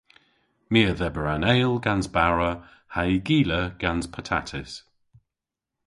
[0.73, 2.51] My a dheber an eyl gans bara
[2.93, 4.71] ha'y gila gans patatys.